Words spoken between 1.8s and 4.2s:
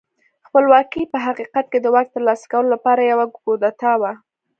د واک ترلاسه کولو لپاره یوه کودتا وه.